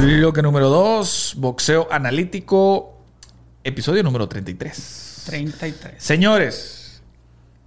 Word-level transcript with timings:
Bloque 0.00 0.42
número 0.42 0.68
2, 0.68 1.34
boxeo 1.38 1.88
analítico, 1.90 2.96
episodio 3.64 4.02
número 4.02 4.28
33. 4.28 5.22
33. 5.26 5.94
Señores, 6.02 7.02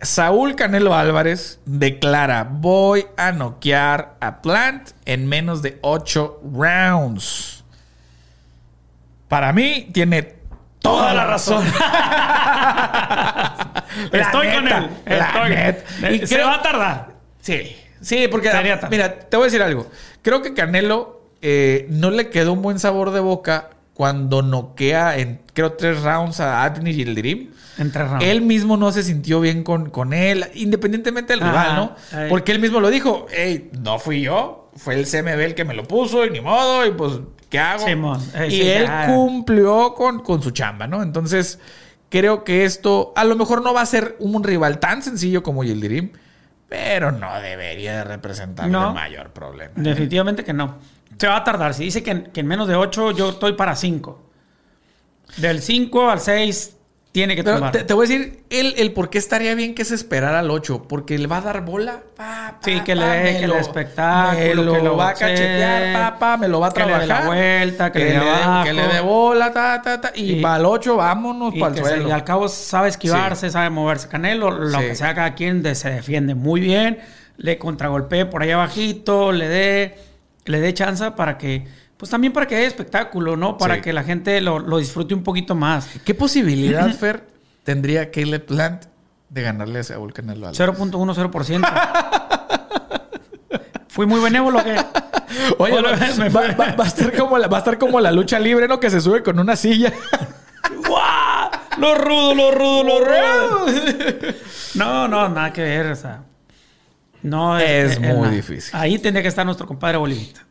Saúl 0.01 0.55
Canelo 0.55 0.95
Álvarez 0.95 1.59
declara, 1.65 2.47
voy 2.49 3.05
a 3.17 3.31
noquear 3.33 4.15
a 4.21 4.41
Plant 4.41 4.91
en 5.05 5.27
menos 5.27 5.61
de 5.61 5.77
8 5.81 6.41
rounds. 6.53 7.63
Para 9.27 9.51
mí 9.53 9.89
tiene 9.93 10.35
toda 10.79 11.13
la 11.13 11.25
razón. 11.25 11.65
La 14.11 14.21
Estoy 14.21 14.47
con 14.47 14.67
él. 14.67 14.89
la 15.05 15.27
Estoy. 15.27 15.49
neta. 15.49 16.11
Y 16.11 16.19
Se 16.25 16.35
creo- 16.35 16.47
va 16.47 16.55
a 16.55 16.61
tardar. 16.61 17.07
Sí, 17.41 17.75
sí, 18.01 18.27
porque 18.29 18.49
mira, 18.89 19.19
te 19.19 19.35
voy 19.35 19.43
a 19.43 19.47
decir 19.47 19.61
algo. 19.61 19.91
Creo 20.21 20.41
que 20.41 20.53
Canelo 20.53 21.20
eh, 21.41 21.87
no 21.89 22.11
le 22.11 22.29
quedó 22.29 22.53
un 22.53 22.61
buen 22.61 22.79
sabor 22.79 23.11
de 23.11 23.19
boca 23.19 23.71
cuando 23.93 24.41
noquea 24.41 25.17
en, 25.17 25.41
creo, 25.53 25.73
tres 25.73 26.01
rounds 26.01 26.39
a 26.39 26.63
Anthony 26.63 26.93
Gildirim. 26.93 27.51
Entre 27.77 28.03
rounds. 28.03 28.25
Él 28.25 28.41
mismo 28.41 28.77
no 28.77 28.91
se 28.91 29.03
sintió 29.03 29.39
bien 29.41 29.63
con, 29.63 29.89
con 29.89 30.13
él, 30.13 30.45
independientemente 30.55 31.33
del 31.33 31.43
Ajá, 31.43 31.51
rival, 31.51 31.75
¿no? 31.75 32.29
Porque 32.29 32.51
él 32.51 32.59
mismo 32.59 32.79
lo 32.79 32.89
dijo, 32.89 33.27
hey, 33.31 33.69
no 33.79 33.99
fui 33.99 34.21
yo, 34.21 34.69
fue 34.75 34.95
el 34.95 35.05
CMB 35.05 35.39
el 35.39 35.55
que 35.55 35.65
me 35.65 35.73
lo 35.73 35.83
puso 35.83 36.25
y 36.25 36.29
ni 36.29 36.41
modo, 36.41 36.85
y 36.85 36.91
pues, 36.91 37.19
¿qué 37.49 37.59
hago? 37.59 37.85
Simón, 37.85 38.21
eh, 38.35 38.47
y 38.47 38.51
sí, 38.51 38.61
él 38.61 38.85
ya. 38.85 39.07
cumplió 39.07 39.93
con, 39.93 40.19
con 40.19 40.41
su 40.41 40.51
chamba, 40.51 40.87
¿no? 40.87 41.03
Entonces, 41.03 41.59
creo 42.09 42.43
que 42.43 42.65
esto 42.65 43.13
a 43.15 43.23
lo 43.23 43.35
mejor 43.35 43.63
no 43.63 43.73
va 43.73 43.81
a 43.81 43.85
ser 43.85 44.15
un 44.19 44.43
rival 44.43 44.79
tan 44.79 45.01
sencillo 45.03 45.43
como 45.43 45.63
Yildirim, 45.63 46.11
pero 46.71 47.11
no 47.11 47.37
debería 47.41 47.97
de 47.97 48.03
representar 48.05 48.69
No. 48.69 48.87
el 48.87 48.93
mayor 48.93 49.31
problema. 49.31 49.73
Definitivamente 49.75 50.45
que 50.45 50.53
no. 50.53 50.77
Se 51.17 51.27
va 51.27 51.35
a 51.35 51.43
tardar. 51.43 51.73
Si 51.73 51.83
dice 51.83 52.01
que 52.01 52.11
en, 52.11 52.23
que 52.31 52.39
en 52.39 52.47
menos 52.47 52.69
de 52.69 52.77
8 52.77 53.11
yo 53.11 53.31
estoy 53.31 53.53
para 53.53 53.75
5. 53.75 54.23
Del 55.35 55.61
5 55.61 56.09
al 56.09 56.21
6 56.21 56.77
tiene 57.11 57.35
que 57.35 57.43
tomar. 57.43 57.71
te, 57.73 57.83
te 57.83 57.93
voy 57.93 58.05
a 58.05 58.09
decir 58.09 58.43
el, 58.49 58.73
el 58.77 58.93
por 58.93 59.09
qué 59.09 59.17
estaría 59.17 59.53
bien 59.55 59.75
que 59.75 59.83
se 59.83 59.95
esperara 59.95 60.39
al 60.39 60.49
8. 60.49 60.85
Porque 60.87 61.17
le 61.17 61.27
va 61.27 61.37
a 61.37 61.41
dar 61.41 61.65
bola. 61.65 61.99
Pa, 62.15 62.57
pa, 62.59 62.59
Sí, 62.63 62.79
que 62.81 62.95
le 62.95 63.05
dé 63.05 63.39
que 63.39 63.59
espectáculo, 63.59 64.39
Me 64.55 64.55
lo, 64.63 64.73
que 64.73 64.81
lo 64.81 64.97
va 64.97 65.09
a 65.09 65.13
cachetear, 65.13 65.93
pa, 66.11 66.19
pa, 66.19 66.37
me 66.37 66.47
lo 66.47 66.59
va 66.59 66.67
a 66.67 66.71
que 66.71 66.79
le 66.81 66.85
trabajar. 66.85 67.07
dé 67.07 67.07
la 67.07 67.25
vuelta, 67.27 67.91
que 67.91 67.99
le 67.99 68.05
dé 68.05 68.11
dé- 68.19 68.63
que 68.63 68.73
le 68.73 68.87
dé 68.87 68.99
bola, 69.01 69.51
ta, 69.51 69.81
ta, 69.81 69.99
ta. 70.01 70.11
Y, 70.15 70.33
Y- 70.33 70.41
para 70.41 70.57
el 70.57 70.65
8, 70.65 70.95
vámonos 70.95 71.53
para 71.59 71.67
el 71.75 71.83
se- 71.83 71.89
suelo. 71.89 72.07
y 72.07 72.11
al 72.11 72.23
cabo 72.23 72.47
sabe 72.47 72.89
esquivarse, 72.89 73.49
sabe 73.49 73.69
moverse. 73.69 74.07
Canelo, 74.07 74.51
lo 74.51 74.79
Sí. 74.79 74.85
que 74.87 74.95
sea 74.95 75.13
cada 75.13 75.35
quien 75.35 75.61
de- 75.63 75.75
se 75.75 75.89
defiende 75.89 76.35
muy 76.35 76.61
bien. 76.61 76.99
Le 77.37 77.57
contragolpee 77.57 78.25
por 78.25 78.43
ahí 78.43 78.51
abajito, 78.51 79.31
le 79.31 79.47
dé, 79.49 79.95
le 80.45 80.59
dé 80.61 80.73
chance 80.73 81.11
para 81.11 81.37
que, 81.37 81.65
pues 82.01 82.09
también 82.09 82.33
para 82.33 82.47
que 82.47 82.55
haya 82.55 82.65
espectáculo, 82.65 83.37
¿no? 83.37 83.59
Para 83.59 83.75
Sí. 83.75 83.81
que 83.81 83.93
la 83.93 84.01
gente 84.03 84.41
lo, 84.41 84.57
lo 84.57 84.79
disfrute 84.79 85.13
un 85.13 85.21
poquito 85.21 85.53
más. 85.53 85.87
¿Qué 86.03 86.15
posibilidad, 86.15 86.91
Fer, 86.95 87.27
tendría 87.63 88.09
Caleb 88.09 88.43
Plant 88.47 88.85
de 89.29 89.41
ganarle 89.43 89.77
a 89.79 89.83
Saúl 89.83 90.11
Canelo 90.11 90.47
Álvarez? 90.47 90.57
0.10%. 90.79 91.61
Fui 93.87 94.07
muy 94.07 94.19
benévolo 94.19 94.59
o 94.59 94.63
qué? 94.63 94.75
Oye, 95.59 95.75
va, 95.79 95.91
me 96.17 96.29
va- 96.29 96.41
fue. 96.41 96.55
va- 96.55 96.75
va 96.75 96.83
a 96.85 96.87
estar 96.87 97.15
como 97.15 97.37
la, 97.37 97.47
va 97.47 97.57
a 97.57 97.59
estar 97.59 97.77
como 97.77 97.99
la 98.01 98.11
lucha 98.11 98.39
libre, 98.39 98.67
¿no? 98.67 98.79
Que 98.79 98.89
se 98.89 98.99
sube 98.99 99.21
con 99.21 99.37
una 99.37 99.55
silla. 99.55 99.93
¡Guau! 100.87 101.51
Lo 101.77 101.95
rudo, 101.95 102.33
lo 102.33 102.51
rudo, 102.51 102.83
lo 102.83 102.99
rudo. 103.05 103.65
No, 104.75 105.07
no, 105.07 105.29
nada 105.29 105.53
que 105.53 105.61
ver, 105.61 105.85
o 105.87 105.95
sea. 105.95 106.23
No 107.21 107.59
Es 107.59 107.99
muy 107.99 108.07
nada. 108.09 108.29
difícil. 108.31 108.71
Ahí 108.75 108.97
tendría 108.97 109.21
que 109.21 109.27
estar 109.29 109.45
nuestro 109.45 109.67
compadre 109.67 109.97
Bolivita. 109.99 110.41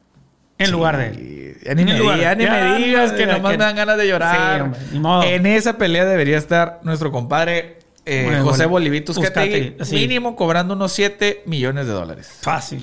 En 0.64 0.70
lugar 0.72 0.96
de 0.98 1.06
él. 1.08 1.56
Ya 1.64 1.74
ni 1.74 1.84
me, 1.84 1.98
lugar- 1.98 2.16
digas, 2.18 2.36
ni 2.38 2.44
ya, 2.44 2.50
me 2.52 2.78
digas 2.78 3.10
no, 3.12 3.16
que 3.18 3.26
nomás 3.26 3.52
que- 3.52 3.58
me 3.58 3.64
dan 3.64 3.76
ganas 3.76 3.98
de 3.98 4.08
llorar. 4.08 4.56
Sí, 4.56 4.62
hombre, 4.62 4.80
ni 4.92 4.98
modo. 5.00 5.22
En 5.24 5.44
esa 5.46 5.76
pelea 5.76 6.04
debería 6.06 6.38
estar 6.38 6.80
nuestro 6.84 7.10
compadre 7.12 7.78
eh, 8.06 8.22
Bueno, 8.24 8.44
José 8.44 8.64
Boli- 8.64 8.70
Bolivitus 8.88 9.18
Uzcategui, 9.18 9.76
sí. 9.84 9.94
mínimo 9.94 10.34
cobrando 10.36 10.72
unos 10.74 10.90
7 10.92 11.42
millones 11.44 11.86
de 11.86 11.92
dólares. 11.92 12.30
Fácil. 12.40 12.82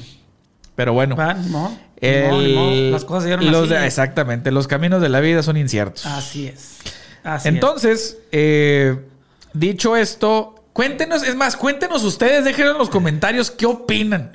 Pero 0.75 0.93
bueno, 0.93 1.15
Las 2.01 3.05
cosas 3.05 3.25
dieron 3.25 3.51
los 3.51 3.63
así. 3.63 3.73
de- 3.73 3.85
exactamente, 3.87 4.51
los 4.51 4.67
caminos 4.67 5.01
de 5.01 5.09
la 5.09 5.19
vida 5.19 5.43
son 5.43 5.57
inciertos. 5.57 6.05
Así 6.05 6.47
es. 6.47 6.77
Así 7.23 7.47
Entonces, 7.49 8.19
eh, 8.31 8.95
dicho 9.53 9.95
esto, 9.97 10.63
cuéntenos, 10.73 11.23
es 11.23 11.35
más, 11.35 11.57
cuéntenos 11.57 12.03
ustedes, 12.03 12.45
déjenos 12.45 12.73
en 12.73 12.77
los 12.77 12.89
comentarios 12.89 13.49
qué 13.51 13.65
opinan. 13.65 14.33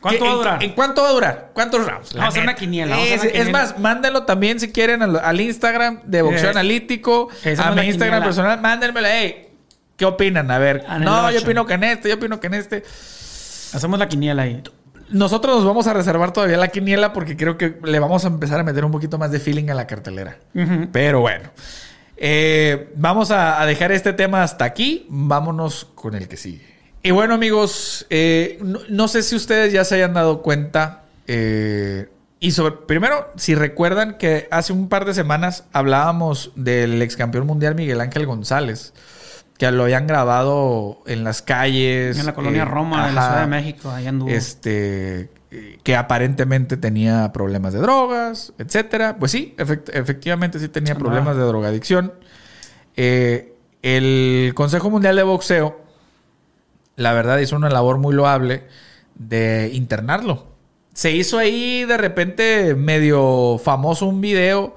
¿Cuánto 0.00 0.20
¿Qué- 0.22 0.28
va 0.28 0.32
a 0.32 0.36
durar? 0.36 0.62
¿En 0.62 0.72
cuánto 0.72 1.02
va 1.02 1.08
a 1.08 1.12
durar? 1.12 1.50
¿Cuántos 1.54 1.84
rounds? 1.86 2.12
Vamos 2.14 2.24
a 2.26 2.28
hacer 2.28 2.42
una 2.44 2.54
quiniela, 2.54 2.94
vamos 2.96 3.10
a 3.10 3.14
Es, 3.14 3.20
hacer 3.20 3.30
una 3.32 3.38
es 3.40 3.46
quiniela. 3.46 3.58
más, 3.64 3.78
mándenlo 3.78 4.22
también 4.24 4.60
si 4.60 4.70
quieren 4.70 5.02
al, 5.02 5.16
al 5.16 5.40
Instagram 5.40 6.00
de 6.04 6.22
Boxeo 6.22 6.46
Eh, 6.46 6.50
Analítico, 6.50 7.28
a 7.30 7.70
mi 7.72 7.82
Instagram 7.86 7.94
quiniela. 7.94 8.24
personal, 8.24 8.60
mándenmelo. 8.60 9.08
Hey, 9.10 9.48
¿qué 9.96 10.04
opinan? 10.04 10.50
A 10.50 10.58
ver, 10.58 10.84
el 10.88 11.02
no, 11.04 11.30
yo 11.32 11.40
opino 11.40 11.66
que 11.66 11.74
en 11.74 11.84
este, 11.84 12.08
yo 12.08 12.14
opino 12.14 12.38
que 12.40 12.46
en 12.46 12.54
este. 12.54 12.84
Hacemos 13.72 13.98
la 13.98 14.08
quiniela 14.08 14.42
ahí. 14.42 14.62
Nosotros 15.10 15.56
nos 15.56 15.64
vamos 15.64 15.86
a 15.86 15.94
reservar 15.94 16.32
todavía 16.32 16.58
la 16.58 16.68
quiniela 16.68 17.12
porque 17.12 17.36
creo 17.36 17.56
que 17.58 17.78
le 17.82 17.98
vamos 17.98 18.24
a 18.24 18.28
empezar 18.28 18.60
a 18.60 18.62
meter 18.62 18.84
un 18.84 18.92
poquito 18.92 19.18
más 19.18 19.30
de 19.32 19.40
feeling 19.40 19.68
a 19.70 19.74
la 19.74 19.86
cartelera. 19.86 20.36
Pero 20.92 21.20
bueno, 21.20 21.50
eh, 22.16 22.92
vamos 22.94 23.30
a, 23.30 23.60
a 23.60 23.66
dejar 23.66 23.90
este 23.92 24.12
tema 24.12 24.42
hasta 24.42 24.64
aquí. 24.64 25.06
Vámonos 25.08 25.86
con 25.94 26.14
el 26.14 26.28
que 26.28 26.36
sigue. 26.36 26.77
Y 27.02 27.10
bueno, 27.12 27.34
amigos, 27.34 28.06
eh, 28.10 28.58
no, 28.62 28.80
no 28.88 29.08
sé 29.08 29.22
si 29.22 29.36
ustedes 29.36 29.72
ya 29.72 29.84
se 29.84 29.94
hayan 29.96 30.14
dado 30.14 30.42
cuenta. 30.42 31.02
eh, 31.26 32.08
y 32.40 32.52
sobre, 32.52 32.76
primero, 32.86 33.32
si 33.36 33.54
recuerdan 33.56 34.16
que 34.16 34.46
hace 34.52 34.72
un 34.72 34.88
par 34.88 35.04
de 35.04 35.12
semanas 35.14 35.64
hablábamos 35.72 36.52
del 36.54 37.00
ex 37.02 37.16
campeón 37.16 37.46
mundial 37.46 37.74
Miguel 37.74 38.00
Ángel 38.00 38.26
González, 38.26 38.94
que 39.58 39.68
lo 39.72 39.82
habían 39.84 40.06
grabado 40.06 41.02
en 41.06 41.24
las 41.24 41.42
calles. 41.42 42.16
En 42.18 42.26
la 42.26 42.34
colonia 42.34 42.62
eh, 42.62 42.64
Roma 42.64 43.08
de 43.08 43.12
la 43.12 43.22
Ciudad 43.22 43.40
de 43.40 43.46
México. 43.48 43.90
Ahí 43.90 44.06
anduvo. 44.06 44.30
este 44.30 45.30
que 45.82 45.96
aparentemente 45.96 46.76
tenía 46.76 47.32
problemas 47.32 47.72
de 47.72 47.80
drogas, 47.80 48.52
etcétera. 48.58 49.16
Pues 49.18 49.32
sí, 49.32 49.54
efect- 49.56 49.90
efectivamente 49.94 50.58
sí 50.60 50.68
tenía 50.68 50.94
problemas 50.94 51.36
de 51.36 51.42
drogadicción. 51.42 52.12
Eh, 52.96 53.54
el 53.82 54.52
Consejo 54.54 54.90
Mundial 54.90 55.16
de 55.16 55.22
Boxeo, 55.22 55.80
la 56.98 57.12
verdad, 57.14 57.38
hizo 57.38 57.56
una 57.56 57.70
labor 57.70 57.96
muy 57.98 58.14
loable 58.14 58.64
de 59.14 59.70
internarlo. 59.72 60.46
Se 60.94 61.12
hizo 61.12 61.38
ahí 61.38 61.84
de 61.84 61.96
repente 61.96 62.74
medio 62.74 63.58
famoso 63.62 64.06
un 64.06 64.20
video 64.20 64.74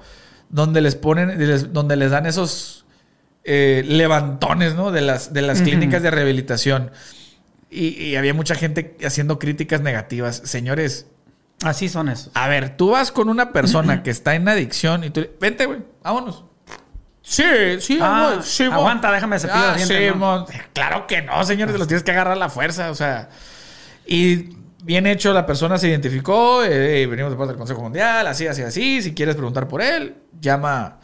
donde 0.48 0.80
les 0.80 0.94
ponen, 0.96 1.38
les- 1.38 1.72
donde 1.72 1.96
les 1.96 2.10
dan 2.10 2.26
esos 2.26 2.84
eh, 3.44 3.82
levantones, 3.86 4.74
¿no? 4.76 4.92
De 4.92 5.00
las, 5.00 5.32
de 5.32 5.42
las 5.42 5.62
clínicas 5.62 6.02
de 6.02 6.10
rehabilitación. 6.12 6.90
Y, 7.70 7.88
y 8.02 8.16
había 8.16 8.34
mucha 8.34 8.54
gente 8.54 8.96
haciendo 9.04 9.38
críticas 9.38 9.80
negativas. 9.80 10.42
Señores, 10.44 11.06
Así 11.64 11.88
son 11.88 12.08
esos. 12.08 12.30
a 12.34 12.48
ver, 12.48 12.76
tú 12.76 12.90
vas 12.90 13.10
con 13.12 13.28
una 13.28 13.52
persona 13.52 14.02
que 14.04 14.10
está 14.10 14.34
en 14.34 14.46
adicción 14.48 15.04
y 15.04 15.10
tú 15.10 15.26
vente, 15.40 15.66
güey, 15.66 15.80
vámonos. 16.02 16.44
Sí, 17.22 17.44
sí, 17.80 17.98
Ah, 18.02 18.40
sí, 18.42 18.64
aguanta, 18.64 19.10
déjame 19.12 19.38
cepillo 19.38 19.58
Ah, 19.58 19.78
sí, 19.78 19.94
¿no? 20.16 20.46
Claro 20.72 21.06
que 21.06 21.22
no, 21.22 21.44
señores, 21.44 21.72
te 21.72 21.78
los 21.78 21.86
tienes 21.86 22.02
que 22.02 22.10
agarrar 22.10 22.34
a 22.34 22.36
la 22.36 22.48
fuerza, 22.48 22.90
o 22.90 22.94
sea. 22.94 23.28
Y 24.04 24.56
bien 24.82 25.06
hecho, 25.06 25.32
la 25.32 25.46
persona 25.46 25.78
se 25.78 25.88
identificó, 25.88 26.64
eh, 26.64 27.06
venimos 27.06 27.30
de 27.30 27.36
parte 27.38 27.50
del 27.52 27.58
Consejo 27.58 27.80
Mundial, 27.82 28.26
así, 28.26 28.46
así, 28.46 28.62
así. 28.62 29.02
Si 29.02 29.14
quieres 29.14 29.36
preguntar 29.36 29.68
por 29.68 29.82
él, 29.82 30.16
llama 30.40 30.98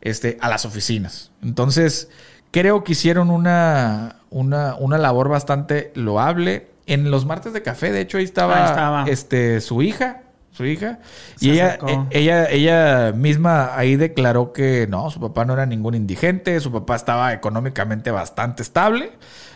este, 0.00 0.36
a 0.40 0.48
las 0.48 0.64
oficinas. 0.64 1.30
Entonces, 1.42 2.08
creo 2.50 2.82
que 2.82 2.92
hicieron 2.92 3.30
una, 3.30 4.16
una, 4.30 4.74
una 4.74 4.98
labor 4.98 5.28
bastante 5.28 5.92
loable. 5.94 6.68
En 6.86 7.12
los 7.12 7.24
martes 7.24 7.52
de 7.52 7.62
café, 7.62 7.92
de 7.92 8.00
hecho, 8.00 8.18
ahí 8.18 8.24
estaba, 8.24 8.56
Ahí 8.56 8.64
estaba. 8.70 9.04
Este, 9.06 9.60
su 9.60 9.82
hija. 9.82 10.22
Su 10.52 10.64
hija. 10.66 10.98
Se 11.36 11.46
y 11.46 11.50
ella, 11.52 11.66
acercó. 11.68 11.88
e- 11.88 12.18
ella, 12.20 12.50
ella 12.50 13.12
misma 13.12 13.76
ahí 13.76 13.96
declaró 13.96 14.52
que 14.52 14.86
no, 14.88 15.10
su 15.10 15.20
papá 15.20 15.44
no 15.44 15.54
era 15.54 15.64
ningún 15.66 15.94
indigente, 15.94 16.58
su 16.60 16.72
papá 16.72 16.96
estaba 16.96 17.32
económicamente 17.32 18.10
bastante 18.10 18.62
estable. 18.62 19.12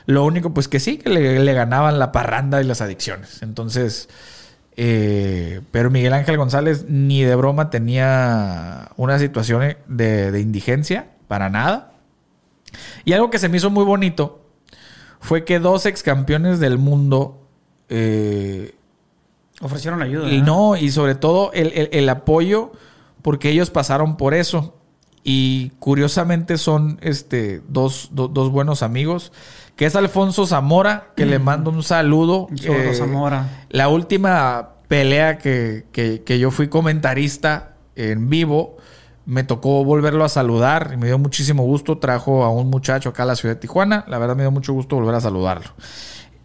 Lo 0.07 0.25
único, 0.25 0.55
pues 0.55 0.69
que 0.69 0.81
sí, 0.81 0.99
que 0.99 1.09
le, 1.11 1.39
le 1.41 1.53
ganaban 1.53 1.99
la 1.99 2.13
parranda 2.13 2.61
y 2.61 2.65
las 2.65 2.81
adicciones. 2.81 3.43
Entonces, 3.43 4.09
eh, 4.77 5.61
pero 5.71 5.91
Miguel 5.91 6.13
Ángel 6.13 6.37
González 6.37 6.87
ni 6.89 7.23
de 7.23 7.35
broma 7.35 7.71
tenía 7.71 8.91
una 8.97 9.19
situación 9.19 9.77
de, 9.87 10.31
de 10.33 10.41
indigencia, 10.41 11.09
para 11.29 11.49
nada. 11.49 11.93
Y 13.05 13.13
algo 13.13 13.31
que 13.31 13.39
se 13.39 13.49
me 13.49 13.57
hizo 13.57 13.71
muy 13.71 13.85
bonito 13.85 14.43
fue 15.21 15.45
que 15.45 15.59
dos 15.59 15.87
ex 15.87 16.03
campeones 16.03 16.61
del 16.61 16.77
mundo 16.79 17.49
eh, 17.89 18.75
Ofrecieron 19.61 20.03
ayuda. 20.03 20.29
y 20.29 20.37
¿eh? 20.39 20.43
no, 20.43 20.77
y 20.77 20.91
sobre 20.91 21.15
todo 21.15 21.53
el, 21.53 21.69
el- 21.75 21.89
el 21.93 22.09
apoyo, 22.09 22.73
porque 23.23 23.51
ellos 23.51 23.71
pasaron 23.71 24.17
por 24.17 24.35
eso. 24.35 24.77
Y 25.23 25.71
curiosamente 25.79 26.59
son 26.59 26.99
este, 27.03 27.63
dos, 27.69 28.11
do- 28.13 28.29
dos 28.29 28.51
buenos 28.51 28.83
amigos, 28.83 29.33
que 29.77 29.87
es 29.87 29.97
Alfonso 29.97 30.47
Zamora, 30.47 31.13
que 31.17 31.25
le 31.25 31.39
mando 31.39 31.71
un 31.71 31.83
saludo. 31.83 32.49
Saludo, 32.55 32.79
Eh, 32.91 32.95
Zamora. 32.95 33.65
La 33.71 33.89
última 33.89 34.71
pelea 34.89 35.39
que, 35.39 35.87
que- 35.93 36.23
que 36.25 36.39
yo 36.39 36.51
fui 36.51 36.69
comentarista, 36.69 37.77
en 37.97 38.29
vivo. 38.29 38.77
Me 39.27 39.43
tocó 39.45 39.83
volverlo 39.85 40.23
a 40.25 40.29
saludar 40.29 40.91
y 40.93 40.99
me 40.99 41.07
dio 41.07 41.19
muchísimo 41.19 41.63
gusto. 41.63 41.97
Trajo 41.97 42.45
a 42.45 42.51
un 42.51 42.69
muchacho 42.69 43.09
acá 43.09 43.23
a 43.23 43.27
la 43.27 43.37
ciudad 43.37 43.55
de 43.55 43.61
Tijuana. 43.63 44.05
La 44.09 44.19
verdad 44.19 44.37
me 44.37 44.43
dio 44.43 44.51
mucho 44.51 44.75
gusto 44.75 44.97
volver 44.97 45.15
a 45.15 45.21
saludarlo. 45.23 45.71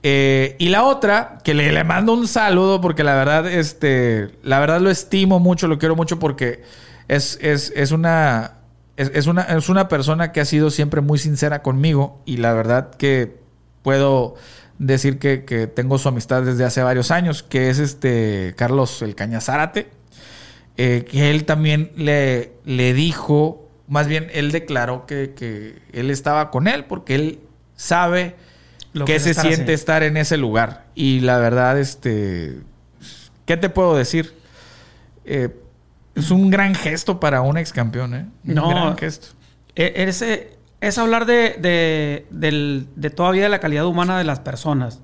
Eh, 0.02 0.56
y 0.60 0.70
la 0.70 0.84
otra, 0.84 1.40
que 1.44 1.54
le, 1.54 1.84
mando 1.84 2.14
un 2.14 2.28
saludo 2.28 2.80
porque 2.80 3.04
la 3.04 3.16
verdad, 3.16 3.48
este, 3.48 4.30
la 4.44 4.60
verdad 4.60 4.80
lo 4.80 4.90
estimo 4.90 5.40
mucho, 5.40 5.68
lo 5.68 5.78
quiero 5.78 5.96
mucho 5.96 6.20
porque 6.20 6.64
es, 7.10 7.38
es, 7.42 7.74
es 7.76 7.92
una, 7.92 8.60
es, 8.96 9.28
una, 9.28 9.42
es 9.44 9.68
una 9.68 9.90
persona 9.90 10.32
que 10.32 10.40
ha 10.40 10.46
sido 10.46 10.70
siempre 10.70 11.02
muy 11.02 11.20
sincera 11.20 11.62
conmigo 11.62 12.22
y 12.26 12.38
la 12.38 12.54
verdad 12.54 12.92
que 12.92 13.40
puedo 13.82 14.36
decir 14.78 15.20
que, 15.20 15.44
que 15.44 15.68
tengo 15.68 15.98
su 15.98 16.08
amistad 16.08 16.44
desde 16.44 16.64
hace 16.64 16.82
varios 16.82 17.12
años, 17.12 17.44
que 17.44 17.70
es 17.70 17.80
este 17.80 18.54
Carlos 18.56 19.02
el 19.02 19.16
Cañazárate, 19.16 19.90
eh, 20.78 21.06
que 21.10 21.30
él 21.30 21.44
también 21.44 21.92
le, 21.98 22.54
le 22.64 22.94
dijo, 22.94 23.70
más 23.90 24.08
bien 24.08 24.30
él 24.32 24.54
declaró 24.54 25.06
que, 25.06 25.34
que 25.36 25.82
él 25.92 26.10
estaba 26.10 26.52
con 26.52 26.70
él 26.70 26.86
porque 26.86 27.16
él 27.16 27.40
sabe 27.76 28.38
lo 28.94 29.06
qué 29.06 29.20
se 29.20 29.34
siente 29.34 29.64
así. 29.64 29.74
estar 29.74 30.04
en 30.04 30.18
ese 30.18 30.38
lugar. 30.38 30.86
Y 30.96 31.20
la 31.22 31.38
verdad, 31.38 31.80
este, 31.80 32.60
¿qué 33.46 33.58
te 33.58 33.70
puedo 33.70 33.96
decir? 33.96 34.34
Eh, 35.26 35.50
es 36.16 36.32
un 36.32 36.50
gran 36.50 36.76
gesto 36.76 37.20
para 37.20 37.42
un 37.42 37.58
ex 37.58 37.72
campeón, 37.72 38.14
¿eh? 38.14 38.26
Un 38.46 38.56
no, 38.56 38.70
gran 38.70 38.98
gesto. 38.98 39.28
Ese, 39.76 40.58
es 40.82 40.98
hablar 40.98 41.26
de, 41.26 42.26
de, 42.30 43.10
todavía 43.12 43.44
de 43.44 43.50
la 43.50 43.60
calidad 43.60 43.86
humana 43.86 44.18
de 44.18 44.24
las 44.24 44.40
personas. 44.40 45.00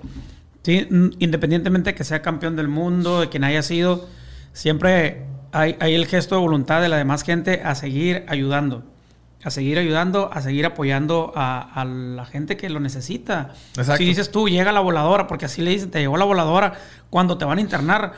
¿sí? 0.64 0.88
Independientemente 1.20 1.92
de 1.92 1.96
que 1.96 2.04
sea 2.04 2.22
campeón 2.22 2.56
del 2.56 2.68
mundo, 2.68 3.22
de 3.22 3.30
quien 3.30 3.44
haya 3.44 3.62
sido, 3.62 4.10
siempre 4.52 5.26
hay, 5.52 5.78
hay 5.80 5.94
el 5.94 6.08
gesto 6.08 6.36
de 6.36 6.42
voluntad 6.42 6.82
de 6.82 6.90
la 6.90 6.98
demás 6.98 7.24
gente 7.24 7.62
a 7.64 7.76
seguir 7.76 8.26
ayudando 8.28 8.84
a 9.46 9.52
seguir 9.52 9.78
ayudando, 9.78 10.30
a 10.34 10.42
seguir 10.42 10.66
apoyando 10.66 11.32
a, 11.36 11.62
a, 11.80 11.86
la 11.86 12.26
gente 12.26 12.58
que 12.58 12.70
lo 12.70 12.80
necesita. 12.80 13.54
Exacto. 13.78 13.98
Si 13.98 14.06
dices 14.06 14.32
tú, 14.32 14.50
llega 14.50 14.72
la 14.72 14.80
voladora, 14.82 15.28
porque 15.28 15.46
así 15.46 15.62
le 15.62 15.70
dicen, 15.72 15.92
te 15.92 16.00
llegó 16.00 16.18
la 16.18 16.26
voladora, 16.26 16.74
cuando 17.10 17.38
te 17.38 17.46
van 17.46 17.60
a 17.60 17.62
internar, 17.62 18.14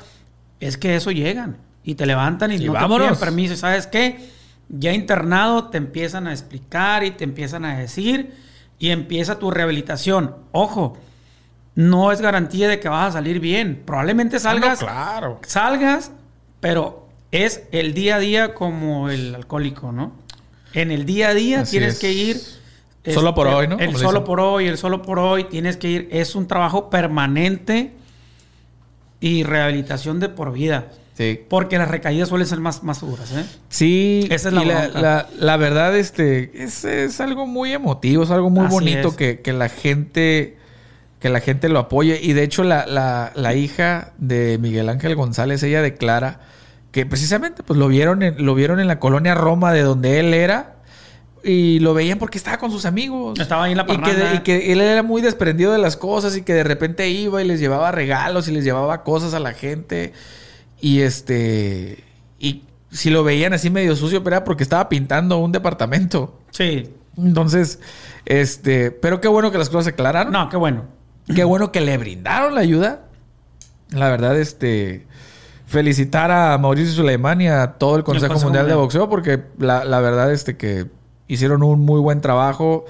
es 0.59 0.77
que 0.77 0.95
eso 0.95 1.11
llegan 1.11 1.57
y 1.83 1.95
te 1.95 2.05
levantan 2.05 2.51
y, 2.51 2.55
Y 2.55 2.65
no 2.65 2.73
vámonos. 2.73 3.07
te 3.09 3.13
piden 3.13 3.19
permiso. 3.19 3.53
¿Y 3.53 3.57
¿Sabes 3.57 3.87
qué? 3.87 4.29
Ya 4.69 4.93
internado 4.93 5.65
te 5.69 5.77
empiezan 5.77 6.27
a 6.27 6.31
explicar 6.31 7.03
y 7.03 7.11
te 7.11 7.23
empiezan 7.25 7.65
a 7.65 7.77
decir 7.77 8.33
y 8.79 8.89
empieza 8.91 9.37
tu 9.37 9.51
rehabilitación. 9.51 10.35
Ojo, 10.53 10.97
no 11.75 12.11
es 12.11 12.21
garantía 12.21 12.67
de 12.69 12.79
que 12.79 12.89
vas 12.89 13.09
a 13.09 13.11
salir 13.13 13.39
bien. 13.39 13.83
Probablemente 13.85 14.39
salgas, 14.39 14.81
Ah, 14.81 14.85
no, 14.85 14.87
claro. 14.87 15.39
salgas, 15.45 16.11
pero 16.59 17.07
es 17.31 17.63
el 17.71 17.93
día 17.93 18.15
a 18.15 18.19
día 18.19 18.53
como 18.53 19.09
el 19.09 19.35
alcohólico, 19.35 19.91
¿no? 19.91 20.13
En 20.73 20.91
el 20.91 21.05
día 21.05 21.29
a 21.29 21.33
día 21.33 21.61
Así 21.61 21.71
tienes 21.71 21.93
es. 21.95 21.99
que 21.99 22.11
ir. 22.13 22.41
Solo 23.13 23.33
por 23.33 23.47
hoy, 23.47 23.67
¿no? 23.69 23.79
El 23.79 23.95
solo 23.95 24.23
por 24.25 24.39
hoy, 24.41 24.67
el 24.67 24.77
solo 24.77 25.01
por 25.01 25.17
hoy, 25.19 25.45
tienes 25.45 25.77
que 25.77 25.89
ir. 25.89 26.09
Es 26.11 26.35
un 26.35 26.45
trabajo 26.47 26.89
permanente 26.89 27.93
y 29.19 29.43
rehabilitación 29.43 30.19
de 30.19 30.29
por 30.29 30.51
vida. 30.51 30.89
Sí. 31.17 31.39
Porque 31.49 31.77
las 31.79 31.87
recaídas 31.89 32.29
suelen 32.29 32.45
ser 32.45 32.59
más, 32.59 32.83
más 32.83 32.99
duras, 33.01 33.31
¿eh? 33.31 33.43
Sí, 33.69 34.27
Esa 34.29 34.49
es 34.49 34.53
la 34.53 34.63
y 34.63 34.65
la, 34.67 34.81
bronca. 34.81 35.01
la- 35.01 35.29
la 35.39 35.57
verdad, 35.57 35.97
este, 35.97 36.51
es, 36.63 36.83
es 36.83 37.19
algo 37.21 37.47
muy 37.47 37.71
emotivo, 37.73 38.23
es 38.23 38.29
algo 38.29 38.49
muy 38.51 38.65
Así 38.67 38.73
bonito 38.75 39.07
es. 39.07 39.15
que, 39.15 39.39
que 39.39 39.53
la 39.53 39.69
gente, 39.69 40.57
que 41.19 41.29
la 41.29 41.39
gente 41.39 41.69
lo 41.69 41.79
apoye. 41.79 42.19
Y 42.21 42.33
de 42.33 42.43
hecho, 42.43 42.63
la, 42.63 42.85
la- 42.85 43.31
la 43.35 43.55
hija 43.55 44.11
de 44.19 44.59
Miguel 44.59 44.89
Ángel 44.89 45.15
González, 45.15 45.63
ella 45.63 45.81
declara 45.81 46.41
que 46.97 47.05
precisamente 47.05 47.61
pues 47.61 47.77
lo 47.77 47.87
vieron 47.89 48.23
en, 48.23 48.43
lo 48.43 48.55
vieron 48.55 48.79
en 48.79 48.87
la 48.87 48.97
colonia 48.97 49.35
Roma 49.35 49.71
de 49.71 49.83
donde 49.83 50.19
él 50.19 50.33
era. 50.33 50.77
Y 51.43 51.77
lo 51.77 51.93
veían 51.93 52.17
porque 52.17 52.39
estaba 52.39 52.57
con 52.57 52.71
sus 52.71 52.85
amigos. 52.85 53.39
Estaba 53.39 53.65
ahí 53.65 53.73
en 53.73 53.77
la 53.77 53.83
y 53.83 53.85
que, 53.85 53.93
parranda. 53.99 54.33
y 54.33 54.39
que 54.39 54.73
él 54.73 54.81
era 54.81 55.03
muy 55.03 55.21
desprendido 55.21 55.71
de 55.71 55.77
las 55.77 55.95
cosas 55.95 56.35
y 56.35 56.41
que 56.41 56.55
de 56.55 56.63
repente 56.63 57.07
iba 57.07 57.39
y 57.39 57.47
les 57.47 57.59
llevaba 57.59 57.91
regalos 57.91 58.47
y 58.47 58.51
les 58.51 58.63
llevaba 58.63 59.03
cosas 59.03 59.35
a 59.35 59.39
la 59.39 59.53
gente. 59.53 60.13
Y 60.81 61.01
este. 61.01 62.03
Y 62.39 62.63
si 62.89 63.11
lo 63.11 63.23
veían 63.23 63.53
así 63.53 63.69
medio 63.69 63.95
sucio, 63.95 64.23
pero 64.23 64.37
era 64.37 64.43
porque 64.43 64.63
estaba 64.63 64.89
pintando 64.89 65.37
un 65.37 65.51
departamento. 65.51 66.39
Sí. 66.49 66.89
Entonces, 67.15 67.79
este. 68.25 68.89
Pero 68.89 69.21
qué 69.21 69.27
bueno 69.27 69.51
que 69.51 69.59
las 69.59 69.69
cosas 69.69 69.83
se 69.83 69.91
aclararon. 69.91 70.33
No, 70.33 70.49
qué 70.49 70.57
bueno. 70.57 70.85
Qué 71.27 71.43
bueno 71.43 71.71
que 71.71 71.79
le 71.79 71.95
brindaron 71.99 72.55
la 72.55 72.61
ayuda. 72.61 73.03
La 73.91 74.09
verdad, 74.09 74.35
este. 74.39 75.05
Felicitar 75.67 76.31
a 76.31 76.57
Mauricio 76.57 76.93
Suleimán 76.93 77.41
y 77.41 77.47
a 77.49 77.73
todo 77.73 77.97
el 77.97 78.03
Consejo, 78.03 78.29
Consejo 78.33 78.47
Mundial, 78.47 78.67
de. 78.67 78.73
Boxeo, 78.75 79.09
porque 79.09 79.43
la, 79.59 79.83
la 79.83 79.99
verdad, 79.99 80.31
este, 80.31 80.55
que 80.57 80.87
hicieron 81.27 81.61
un 81.61 81.81
muy 81.81 81.99
buen 81.99 82.21
trabajo. 82.21 82.85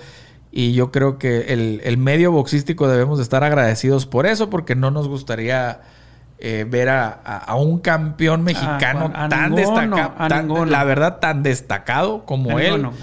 Y 0.51 0.74
yo 0.74 0.91
creo 0.91 1.18
que 1.18 1.53
el, 1.53 1.81
el 1.83 1.97
medio 1.97 2.31
boxístico 2.31 2.88
debemos 2.88 3.18
de 3.18 3.24
estar 3.24 3.44
agradecidos 3.44 4.06
por 4.06 4.25
eso, 4.25 4.50
porque 4.50 4.75
no 4.75 4.91
nos 4.91 5.07
gustaría 5.07 5.81
eh, 6.39 6.65
ver 6.69 6.89
a, 6.89 7.07
a- 7.25 7.38
a 7.38 7.56
un 7.56 7.79
campeón 7.79 8.44
mexicano 8.44 9.12
a 9.13 9.27
tan 9.29 9.56
destacado, 9.56 10.13
la 10.71 10.83
verdad, 10.83 11.18
tan 11.19 11.44
destacado 11.44 12.25
como 12.25 12.57
A 12.57 12.63
él, 12.63 12.74
ninguno. 12.83 12.94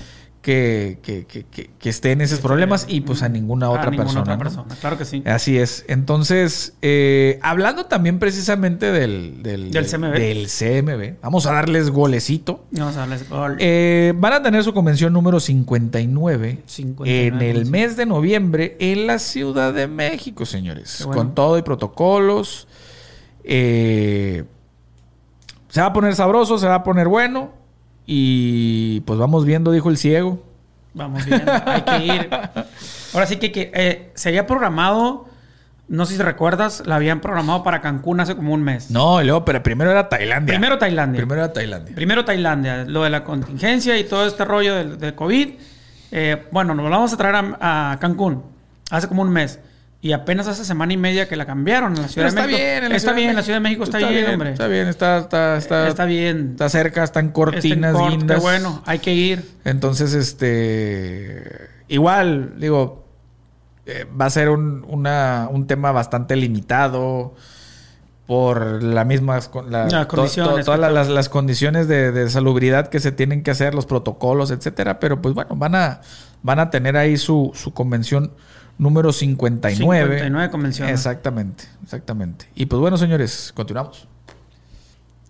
Que, 0.44 0.99
que, 1.02 1.25
que, 1.25 1.70
que- 1.79 1.88
esté 1.88 2.12
en 2.12 2.20
esos 2.20 2.41
problemas 2.41 2.85
y 2.87 3.00
pues 3.00 3.23
a 3.23 3.31
ninguna 3.31 3.70
otra 3.70 3.85
A 3.85 3.91
ninguna 3.91 4.05
persona. 4.05 4.20
otra 4.20 4.35
¿no? 4.35 4.38
persona, 4.43 4.75
claro 4.79 4.99
que 4.99 5.06
sí. 5.06 5.23
Así 5.25 5.56
es. 5.58 5.87
Entonces, 5.88 6.75
eh, 6.82 7.38
hablando 7.43 7.87
también 7.87 8.19
precisamente 8.19 8.93
del, 8.93 9.43
del, 9.43 9.70
Del 9.70 9.87
CMB. 9.87 10.12
del 10.12 10.46
CMB, 10.49 11.23
vamos 11.23 11.46
a 11.46 11.52
darles 11.55 11.88
golecito. 11.88 12.67
Vamos 12.73 12.94
a 12.96 13.00
darles 13.00 13.26
gol. 13.29 13.56
Eh, 13.58 14.12
van 14.17 14.35
a 14.35 14.43
tener 14.43 14.62
su 14.62 14.75
convención 14.75 15.14
número 15.14 15.41
59, 15.41 16.62
59, 16.67 17.26
en 17.26 17.40
el 17.40 17.64
sí. 17.64 17.70
mes 17.70 17.97
de 17.97 18.05
noviembre 18.05 18.76
en 18.81 19.06
la 19.06 19.19
Ciudad 19.19 19.73
de 19.73 19.87
México, 19.87 20.44
señores. 20.44 21.02
Bueno. 21.06 21.23
Con 21.23 21.35
todo 21.35 21.56
y 21.56 21.62
protocolos. 21.62 22.69
Eh, 23.44 24.44
se 25.70 25.81
va 25.81 25.87
a 25.87 25.93
poner 25.94 26.14
sabroso, 26.14 26.58
se 26.58 26.67
va 26.69 26.76
a 26.76 26.85
poner 26.85 27.08
bueno. 27.08 27.63
Y 28.06 29.01
pues 29.01 29.19
vamos 29.19 29.45
viendo, 29.45 29.71
dijo 29.71 29.91
el 29.91 29.97
ciego. 29.97 30.43
Vamos 30.93 31.25
bien, 31.25 31.43
hay 31.67 31.83
que 31.83 32.06
ir. 32.06 32.29
Ahora 33.12 33.27
sí 33.27 33.37
que, 33.37 33.51
que, 33.51 33.73
eh, 33.75 34.12
se 34.15 34.29
había 34.29 34.47
programado, 34.47 35.27
no 35.89 36.06
sé 36.06 36.17
si 36.17 36.23
recuerdas, 36.23 36.85
la 36.87 36.97
habían 36.97 37.21
programado 37.21 37.62
para 37.64 37.81
Cancún 37.81 38.21
hace 38.21 38.37
como 38.37 38.55
un 38.55 38.62
mes. 38.62 38.90
No, 38.90 39.21
y 39.21 39.25
luego, 39.25 39.45
pero 39.45 39.62
primero 39.62 39.90
era 39.90 40.09
Tailandia. 40.09 40.55
Primero 40.55 40.78
Tailandia. 40.78 41.19
Primero 41.19 41.43
era 41.45 41.52
Tailandia. 41.52 41.95
Primero 41.95 42.25
Tailandia, 42.25 42.85
lo 42.85 43.02
de 43.02 43.11
la 43.11 43.25
contingencia 43.25 43.99
y 43.99 44.05
todo 44.05 44.26
este 44.26 44.45
rollo 44.45 44.76
del, 44.76 44.99
del 44.99 45.14
COVID. 45.14 45.49
Eh, 46.12 46.47
bueno, 46.52 46.75
nos 46.75 46.85
lo 46.85 46.90
vamos 46.90 47.12
a 47.12 47.17
traer 47.17 47.35
a, 47.35 47.93
a 47.93 47.99
Cancún 47.99 48.43
hace 48.90 49.09
como 49.09 49.23
un 49.23 49.31
mes. 49.31 49.59
Y 50.04 50.12
apenas 50.12 50.46
hace 50.49 50.66
semana 50.66 50.92
y 50.92 50.99
media 50.99 51.26
que 51.28 51.34
la 51.34 51.46
cambiaron 51.46 51.94
en 51.96 52.02
la 52.02 52.08
Ciudad 52.08 52.26
Pero 52.28 52.34
de 52.34 52.40
está 52.40 52.42
México. 52.46 52.58
bien, 52.58 52.84
en 52.84 52.90
la 52.90 52.96
está 52.96 53.00
Ciudad 53.08 53.16
bien, 53.16 53.30
en 53.30 53.37
la. 53.37 53.42
Ciudad 53.42 53.56
de 53.56 53.61
México 53.62 53.84
está, 53.84 53.99
bien, 53.99 54.30
hombre. 54.30 54.52
Está 54.52 54.66
bien, 54.66 54.88
está, 54.88 55.18
está, 55.18 55.56
está, 55.56 55.88
Está 55.88 56.04
bien. 56.04 56.49
Está 56.50 56.68
cerca, 56.68 57.04
están 57.04 57.04
Está 57.04 57.20
en 57.20 57.28
cortinas 57.32 57.92
corto, 57.94 58.11
lindas. 58.11 58.37
qué 58.37 58.42
bueno, 58.42 58.82
hay 58.84 58.99
que 58.99 59.14
ir. 59.14 59.50
Entonces, 59.64 60.12
este. 60.12 61.42
Igual, 61.88 62.54
digo. 62.58 63.02
eh, 63.87 64.06
va 64.20 64.26
a 64.26 64.30
ser 64.30 64.50
un, 64.50 64.84
una- 64.88 65.49
un 65.50 65.66
tema 65.66 65.90
bastante 65.90 66.37
limitado. 66.37 67.34
Por 68.26 68.82
las 68.82 69.06
la- 69.06 69.84
Las 69.84 69.90
to- 69.90 70.08
condiciones, 70.08 70.64
to- 70.66 70.73
todas 70.75 70.92
las, 70.92 71.08
las 71.08 71.28
condiciones 71.30 71.88
de, 71.88 72.11
de 72.12 72.28
salubridad 72.30 72.88
que 72.88 73.00
se 73.00 73.11
tienen 73.12 73.42
que 73.42 73.50
hacer, 73.50 73.75
los 73.75 73.84
protocolos, 73.87 74.50
etcétera. 74.50 74.99
Pero 75.00 75.20
pues 75.23 75.34
bueno, 75.34 75.56
van 75.56 75.75
a, 75.75 76.00
van 76.42 76.58
a 76.58 76.68
tener 76.70 76.96
ahí 76.99 77.16
su, 77.18 77.52
su 77.54 77.73
convención 77.75 78.32
número 78.78 79.12
59. 79.12 80.04
59 80.19 80.50
convenciones. 80.50 80.93
Exactamente, 80.95 81.64
exactamente. 81.83 82.47
Y 82.54 82.66
pues 82.66 82.81
bueno, 82.81 82.97
señores, 82.97 83.52
continuamos. 83.54 84.07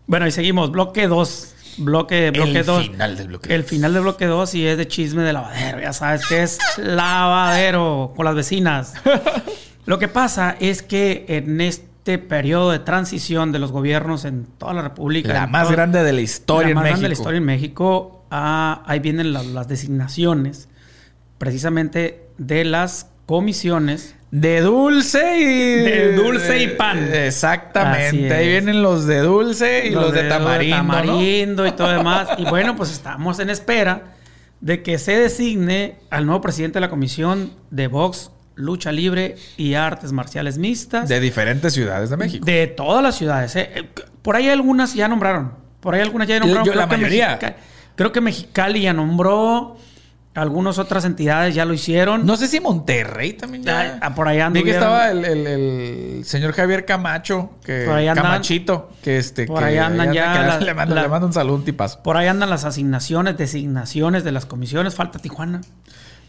Bueno, 0.07 0.27
y 0.27 0.33
seguimos. 0.33 0.71
Bloque 0.71 1.07
2. 1.09 1.51
Bloque, 1.79 2.31
bloque 2.31 2.63
2. 2.63 2.87
final 2.91 3.17
del 3.17 3.29
bloque. 3.29 3.55
El 3.55 3.65
final 3.65 3.93
del 3.95 4.03
bloque 4.03 4.27
2 4.27 4.55
y 4.55 4.67
es 4.67 4.77
de 4.79 4.87
chisme 4.87 5.23
de 5.23 5.33
lavadero. 5.33 5.81
Ya 5.81 5.93
sabes 5.93 6.27
que 6.29 6.43
es 6.43 6.59
lavadero 6.79 8.13
con 8.15 8.25
las 8.25 8.35
vecinas. 8.35 8.95
Lo 9.87 9.99
que 9.99 10.07
pasa 10.09 10.57
es 10.61 10.83
que 10.83 11.25
en 11.29 11.61
este 11.61 12.19
periodo 12.19 12.71
de 12.71 12.79
transición 12.79 13.51
de 13.51 13.59
los 13.59 13.73
gobiernos 13.73 14.25
en 14.25 14.45
toda 14.47 14.73
la 14.73 14.83
República. 14.83 15.33
La 15.33 15.47
más 15.47 15.65
todo- 15.65 15.73
grande 15.73 16.03
de 16.05 16.13
la 16.13 16.21
historia 16.21 16.67
la 16.67 16.71
en 16.71 16.75
más 16.77 16.83
México. 16.85 16.91
grande 16.93 17.03
de 17.03 17.09
la 17.09 17.15
historia 17.15 17.39
en 17.39 17.45
México. 17.45 18.25
ah, 18.31 18.83
ahí 18.87 19.01
vienen 19.01 19.33
la- 19.33 19.43
las 19.43 19.67
designaciones 19.69 20.69
precisamente 21.39 22.29
de 22.39 22.65
las 22.65 23.09
comisiones. 23.27 24.15
De 24.31 24.61
dulce 24.63 25.39
y... 25.39 25.45
De 25.85 26.13
dulce 26.15 26.61
y 26.63 26.69
pan. 26.69 27.09
Exactamente. 27.13 28.35
Ahí 28.35 28.49
vienen 28.49 28.83
los 28.83 29.07
de 29.07 29.21
dulce 29.21 29.87
y 29.87 29.91
los, 29.91 30.13
de, 30.13 30.25
tamarindo, 30.29 31.67
y 31.67 31.73
todo 31.73 31.89
demás. 31.97 32.29
Y 32.39 32.45
bueno, 32.45 32.75
pues 32.77 32.91
estamos 32.91 33.39
en 33.39 33.51
espera 33.51 34.15
de 34.61 34.83
que 34.83 34.99
se 34.99 35.17
designe 35.19 35.97
al 36.11 36.27
nuevo 36.27 36.41
presidente 36.41 36.77
de 36.77 36.81
la 36.81 36.91
Comisión 36.91 37.53
de 37.71 37.87
Box, 37.87 38.33
Lucha 38.57 38.91
Libre 38.93 39.37
y 39.57 39.75
Artes 39.75 40.13
Marciales 40.13 40.59
Mixtas 40.59 41.09
De 41.09 41.19
diferentes 41.21 41.73
ciudades 41.75 42.11
de 42.11 42.17
México. 42.17 42.45
de 42.45 42.67
todas 42.67 43.03
las 43.03 43.15
ciudades. 43.17 43.55
¿eh? 43.57 43.89
Por 44.23 44.35
ahí 44.37 44.49
algunas 44.49 44.95
ya 44.95 45.07
nombraron. 45.07 45.53
Por 45.81 45.95
ahí 45.95 46.01
algunas 46.01 46.27
ya 46.27 46.41
nombraron. 46.41 46.65
Yo- 46.65 46.73
creo 46.73 46.83
la 46.83 46.89
que 46.89 46.97
mayoría. 46.97 47.39
Creo 47.95 48.11
que 48.11 48.21
Mexicali 48.21 48.83
ya 48.83 48.93
nombró. 48.93 49.77
Algunas 50.35 50.79
otras 50.79 51.05
entidades 51.05 51.55
ya 51.55 51.65
lo 51.65 51.75
hicieron. 51.75 52.27
No 52.27 52.37
sé 52.37 52.49
si 52.49 52.59
Monterrey 52.59 53.35
también 53.35 53.63
ya. 53.63 53.99
Ah, 54.01 54.17
por 54.17 54.27
ahí 54.27 54.35
Vi 54.37 54.41
que 54.41 54.45
anduvieron. 54.45 54.83
estaba 54.83 55.11
el, 55.13 55.25
el- 55.25 55.47
el 55.47 56.25
señor 56.25 56.53
Javier 56.55 56.85
Camacho, 56.85 57.51
que 57.65 57.85
Por 57.87 57.95
ahí 57.95 58.09
andan- 58.09 58.25
Camachito, 58.25 58.91
que 59.03 59.19
este 59.19 59.47
por 59.47 59.61
que 59.61 59.65
ahí 59.67 59.79
andan 59.79 60.13
ya 60.13 60.43
la- 60.43 60.59
le, 60.59 60.75
mando, 60.75 60.95
la- 60.97 61.03
le 61.03 61.09
mando 61.09 61.29
un 61.29 61.33
saludo, 61.33 61.55
un 61.57 61.65
tipazo. 61.65 62.03
Por 62.03 62.17
ahí 62.17 62.27
andan 62.27 62.51
las 62.51 62.65
asignaciones, 62.65 63.37
designaciones 63.37 64.25
de 64.25 64.33
las 64.33 64.45
comisiones. 64.45 64.97
Falta 64.97 65.21
Tijuana. 65.21 65.61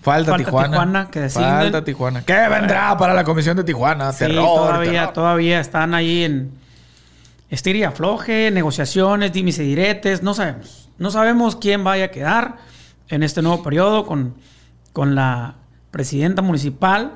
Falta, 0.03 0.31
Falta 0.33 0.45
Tijuana. 0.45 0.67
Tijuana, 0.69 1.09
que. 1.09 1.29
Falta 1.29 1.83
Tijuana. 1.83 2.21
¿Qué 2.23 2.47
vendrá 2.47 2.95
para 2.99 3.15
la 3.15 3.23
comisión 3.23 3.57
de 3.57 3.63
Tijuana? 3.63 4.11
Sí, 4.11 4.19
terror, 4.19 4.45
todavía, 4.45 4.91
terror. 4.99 5.13
todavía 5.13 5.59
están 5.59 5.95
ahí 5.95 6.25
en 6.25 6.51
estir 7.49 7.75
y 7.75 7.83
afloje, 7.83 8.51
negociaciones, 8.51 9.33
dimes 9.33 9.57
y 9.57 9.63
diretes. 9.63 10.21
No 10.21 10.35
sabemos. 10.35 10.89
No 10.99 11.09
sabemos 11.09 11.55
quién 11.55 11.83
vaya 11.83 12.05
a 12.05 12.07
quedar 12.09 12.57
en 13.09 13.23
este 13.23 13.41
nuevo 13.41 13.61
periodo 13.63 14.05
con, 14.05 14.35
con 14.93 15.15
la 15.15 15.55
presidenta 15.91 16.41
municipal. 16.41 17.13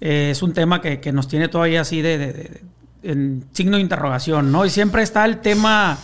Eh, 0.00 0.30
es 0.32 0.42
un 0.42 0.52
tema 0.52 0.80
que, 0.80 1.00
que 1.00 1.12
nos 1.12 1.28
tiene 1.28 1.48
todavía 1.48 1.80
así 1.82 2.02
de, 2.02 2.18
de- 2.18 2.32
de- 2.32 2.60
en 3.04 3.44
signo 3.52 3.76
de 3.76 3.82
interrogación, 3.82 4.52
¿no? 4.52 4.64
Y 4.64 4.70
siempre 4.70 5.02
está 5.02 5.24
el 5.24 5.38
tema, 5.40 5.98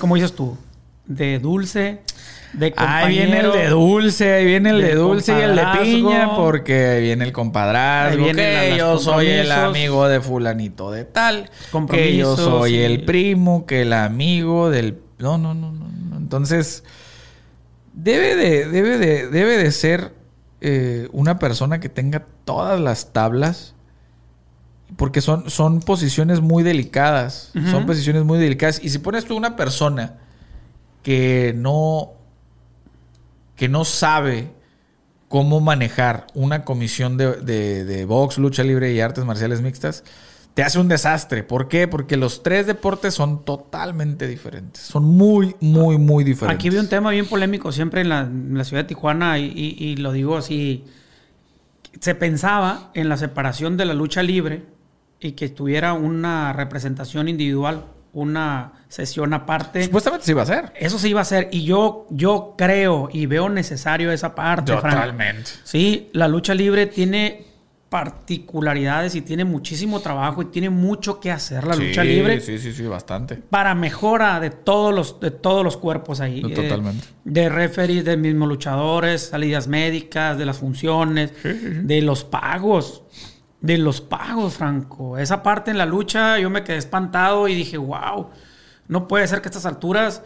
como 0.00 0.16
dices 0.16 0.34
tú, 0.34 0.56
de 1.06 1.38
dulce, 1.38 2.00
de 2.52 2.74
Ahí 2.76 3.14
viene 3.18 3.38
el 3.40 3.52
de 3.52 3.68
dulce, 3.68 4.32
ahí 4.34 4.44
viene 4.44 4.70
el 4.70 4.80
de, 4.80 4.94
dulce 4.96 5.32
y 5.38 5.40
el 5.42 5.54
de 5.54 5.62
piña, 5.80 6.34
porque 6.34 6.98
viene 7.00 7.24
el 7.24 7.32
compadrazgo. 7.32 8.18
Ahí 8.18 8.24
vienen 8.34 8.60
que 8.60 8.68
las- 8.70 8.78
yo 8.78 8.98
soy 8.98 9.28
el 9.28 9.52
amigo 9.52 10.08
de 10.08 10.20
fulanito 10.20 10.90
de 10.90 11.04
tal. 11.04 11.48
Que 11.88 12.16
yo 12.16 12.36
soy 12.36 12.78
el 12.80 13.04
primo, 13.04 13.66
que 13.66 13.82
el 13.82 13.92
amigo 13.92 14.70
del... 14.70 14.98
No, 15.18 15.38
no, 15.38 15.54
no. 15.54 15.70
no. 15.72 16.16
Entonces, 16.16 16.82
debe 17.92 18.36
de, 18.36 18.68
debe 18.68 18.98
de, 18.98 19.28
debe 19.28 19.56
de 19.56 19.72
ser 19.72 20.14
eh, 20.60 21.08
una 21.12 21.38
persona 21.38 21.80
que 21.80 21.88
tenga 21.88 22.26
todas 22.44 22.80
las 22.80 23.12
tablas. 23.12 23.74
Porque 24.96 25.20
son, 25.20 25.48
son 25.50 25.80
posiciones 25.80 26.40
muy 26.40 26.64
delicadas. 26.64 27.52
Son 27.70 27.86
posiciones 27.86 28.24
muy 28.24 28.38
delicadas. 28.38 28.82
Y 28.82 28.90
si 28.90 28.98
pones 28.98 29.24
tú 29.24 29.36
una 29.36 29.54
persona 29.54 30.18
que 31.04 31.54
no, 31.56 32.14
que 33.54 33.68
no 33.68 33.84
sabe 33.84 34.50
cómo 35.28 35.60
manejar 35.60 36.26
una 36.34 36.64
comisión 36.64 37.16
de, 37.16 37.36
de, 37.36 37.84
de 37.84 38.04
box, 38.04 38.38
lucha 38.38 38.64
libre 38.64 38.92
y 38.92 39.00
artes 39.00 39.24
marciales 39.24 39.62
mixtas, 39.62 40.02
te 40.60 40.64
hace 40.66 40.78
un 40.78 40.88
desastre. 40.88 41.42
¿Por 41.42 41.68
qué? 41.68 41.88
Porque 41.88 42.18
los 42.18 42.42
tres 42.42 42.66
deportes 42.66 43.14
son 43.14 43.44
totalmente 43.46 44.26
diferentes. 44.26 44.82
Son 44.82 45.04
muy, 45.04 45.56
muy, 45.60 45.96
muy 45.96 46.22
diferentes. 46.22 46.54
Aquí 46.60 46.68
vi 46.68 46.76
un 46.76 46.88
tema 46.88 47.10
bien 47.10 47.24
polémico 47.26 47.72
siempre 47.72 48.02
en 48.02 48.10
la, 48.10 48.20
en 48.20 48.58
la 48.58 48.64
ciudad 48.64 48.82
de 48.84 48.88
Tijuana 48.88 49.38
y, 49.38 49.44
y- 49.46 49.82
y 49.82 49.96
lo 49.96 50.12
digo 50.12 50.36
así. 50.36 50.84
Se 51.98 52.14
pensaba 52.14 52.90
en 52.94 53.08
la 53.08 53.16
separación 53.16 53.78
de 53.78 53.86
la 53.86 53.94
lucha 53.94 54.22
libre 54.22 54.64
y 55.18 55.32
que 55.32 55.48
tuviera 55.48 55.94
una 55.94 56.52
representación 56.52 57.28
individual, 57.28 57.86
una 58.12 58.72
sesión 58.88 59.32
aparte. 59.32 59.84
Supuestamente 59.84 60.26
sí 60.26 60.32
va 60.34 60.42
a 60.42 60.46
ser. 60.46 60.72
Eso 60.78 60.98
se 60.98 61.08
iba 61.08 61.20
a 61.20 61.22
hacer 61.22 61.48
y 61.52 61.64
yo, 61.64 62.06
yo 62.10 62.54
creo 62.58 63.08
y 63.12 63.24
veo 63.24 63.48
necesario 63.48 64.12
esa 64.12 64.34
parte. 64.34 64.76
Frank. 64.76 64.94
Totalmente. 64.94 65.50
Sí, 65.64 66.10
la 66.12 66.28
lucha 66.28 66.54
libre 66.54 66.86
tiene 66.86 67.46
particularidades 67.90 69.14
y 69.16 69.20
tiene 69.20 69.44
muchísimo 69.44 70.00
trabajo 70.00 70.42
y 70.42 70.46
tiene 70.46 70.70
mucho 70.70 71.20
que 71.20 71.30
hacer 71.30 71.66
la 71.66 71.74
lucha 71.76 72.04
libre 72.04 72.40
Sí, 72.40 72.58
sí, 72.58 72.72
sí, 72.72 72.84
bastante. 72.86 73.36
para 73.36 73.74
mejora 73.74 74.40
de 74.40 74.50
todos 74.50 74.94
los, 74.94 75.20
de 75.20 75.30
todos 75.30 75.64
los 75.64 75.76
cuerpos 75.76 76.20
ahí. 76.20 76.40
No, 76.40 76.48
Eh, 76.48 76.54
totalmente. 76.54 77.06
de 77.24 77.48
referees, 77.48 78.04
de 78.04 78.16
mismos 78.16 78.48
luchadores, 78.48 79.28
salidas 79.28 79.66
médicas, 79.68 80.38
de 80.38 80.46
las 80.46 80.58
funciones, 80.58 81.32
de 81.42 82.00
los 82.02 82.24
pagos. 82.24 83.02
De 83.60 83.76
los 83.76 84.00
pagos, 84.00 84.54
Franco. 84.54 85.18
Esa 85.18 85.42
parte 85.42 85.70
en 85.70 85.76
la 85.76 85.84
lucha 85.84 86.38
yo 86.38 86.48
me 86.48 86.64
quedé 86.64 86.78
espantado 86.78 87.46
y 87.46 87.54
dije, 87.54 87.76
wow, 87.76 88.28
no 88.88 89.06
puede 89.06 89.26
ser 89.28 89.42
que 89.42 89.48
a 89.48 89.50
estas 89.50 89.66
alturas 89.66 90.22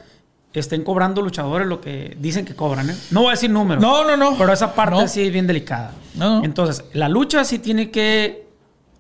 estén 0.60 0.82
cobrando 0.84 1.20
luchadores 1.22 1.66
lo 1.66 1.80
que 1.80 2.16
dicen 2.20 2.44
que 2.44 2.54
cobran. 2.54 2.90
¿eh? 2.90 2.94
No 3.10 3.20
voy 3.22 3.28
a 3.28 3.32
decir 3.32 3.50
números. 3.50 3.82
No, 3.82 4.04
no, 4.04 4.16
no. 4.16 4.36
Pero 4.38 4.52
esa 4.52 4.74
parte 4.74 4.96
No. 5.02 5.08
sí 5.08 5.22
es 5.22 5.32
bien 5.32 5.46
delicada. 5.46 5.92
No. 6.14 6.44
Entonces, 6.44 6.84
la 6.92 7.08
lucha 7.08 7.44
sí 7.44 7.58
tiene 7.58 7.90
que 7.90 8.46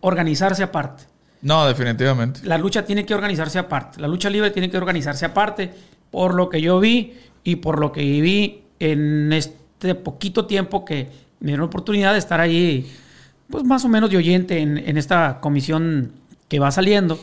organizarse 0.00 0.62
aparte. 0.62 1.04
No, 1.42 1.66
definitivamente. 1.66 2.40
La 2.44 2.58
lucha 2.58 2.84
tiene 2.84 3.04
que 3.06 3.14
organizarse 3.14 3.58
aparte. 3.58 4.00
La 4.00 4.08
lucha 4.08 4.30
libre 4.30 4.50
tiene 4.50 4.70
que 4.70 4.76
organizarse 4.78 5.24
aparte. 5.26 5.72
Por 6.10 6.34
lo 6.34 6.48
que 6.48 6.60
yo 6.60 6.80
vi 6.80 7.14
y 7.44 7.56
por 7.56 7.78
lo 7.80 7.92
que 7.92 8.00
viví 8.02 8.62
en 8.80 9.32
este 9.32 9.94
poquito 9.94 10.46
tiempo 10.46 10.84
que 10.84 11.10
me 11.40 11.48
dieron 11.48 11.66
oportunidad 11.66 12.12
de 12.12 12.18
estar 12.18 12.40
ahí, 12.40 12.90
pues 13.50 13.64
más 13.64 13.84
o 13.84 13.88
menos 13.88 14.08
de 14.10 14.16
oyente 14.16 14.58
en, 14.60 14.78
en 14.78 14.96
esta 14.96 15.38
comisión 15.40 16.12
que 16.48 16.58
va 16.58 16.70
saliendo. 16.70 17.18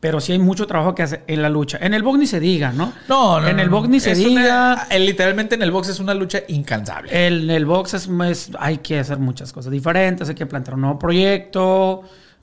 Pero 0.00 0.18
sí 0.18 0.32
hay 0.32 0.38
mucho 0.38 0.66
trabajo 0.66 0.94
que 0.94 1.02
hacer 1.02 1.24
en 1.26 1.42
la 1.42 1.50
lucha. 1.50 1.78
En 1.80 1.92
el 1.92 2.02
box 2.02 2.18
ni 2.18 2.26
se 2.26 2.40
diga, 2.40 2.72
¿no? 2.72 2.92
No, 3.06 3.38
no. 3.38 3.46
En 3.48 3.60
el 3.60 3.68
no. 3.68 3.76
box 3.76 3.88
ni 3.90 4.00
se 4.00 4.12
Es 4.12 4.18
diga. 4.18 4.30
una- 4.40 4.86
eh, 4.90 4.98
literalmente 4.98 5.54
en 5.56 5.62
el 5.62 5.70
box 5.70 5.90
es 5.90 6.00
una 6.00 6.14
lucha 6.14 6.40
incansable. 6.48 7.26
En 7.26 7.50
el 7.50 7.66
box 7.66 7.92
es, 7.94 8.08
es- 8.26 8.50
hay 8.58 8.78
que 8.78 8.98
hacer 8.98 9.18
muchas 9.18 9.52
cosas 9.52 9.70
diferentes, 9.70 10.26
hay 10.30 10.34
que 10.34 10.46
plantear 10.46 10.76
un 10.76 10.80
nuevo 10.82 10.98
proyecto. 10.98 12.02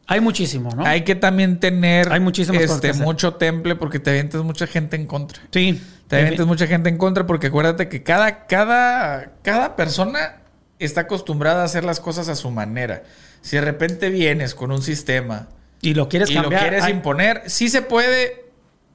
Hay 0.10 0.22
muchísimo, 0.22 0.70
¿no? 0.76 0.86
Hay 0.86 1.02
que 1.04 1.16
también 1.16 1.60
tener 1.60 2.12
Hay 2.14 2.20
muchísimas 2.20 2.62
cosas 2.62 2.80
que 2.80 2.88
este, 2.88 2.90
hacer. 2.92 3.04
mucho 3.06 3.34
temple 3.34 3.76
porque 3.76 4.00
te 4.00 4.12
avientas 4.12 4.42
mucha 4.44 4.66
gente 4.68 4.96
en 4.96 5.06
contra. 5.08 5.42
Sí. 5.52 5.82
Te 6.08 6.16
avientas 6.18 6.46
mucha 6.48 6.68
gente 6.68 6.88
en 6.90 6.98
contra 6.98 7.26
porque 7.26 7.48
acuérdate 7.48 7.90
que 7.90 8.04
cada, 8.04 8.46
cada, 8.46 9.32
cada 9.42 9.76
persona 9.76 10.38
está 10.80 11.02
acostumbrada 11.02 11.64
a 11.64 11.66
hacer 11.66 11.84
las 11.84 12.00
cosas 12.00 12.30
a 12.30 12.36
su 12.36 12.52
manera. 12.52 13.04
Si 13.42 13.56
de 13.58 13.62
repente 13.64 14.10
vienes 14.10 14.56
con 14.56 14.72
un 14.72 14.82
sistema 14.82 15.48
Y 15.82 15.94
lo 15.94 16.10
quieres 16.10 16.30
y 16.30 16.34
cambiar. 16.34 16.64
lo 16.64 16.70
quieres 16.70 16.90
imponer, 16.90 17.44
sí 17.48 17.70
se 17.70 17.82
puede, 17.82 18.46